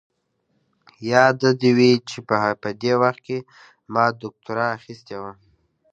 [1.11, 2.17] ياده دې وي چې
[2.61, 3.37] په دې وخت کې
[3.93, 5.33] ما دوکتورا اخيستې وه.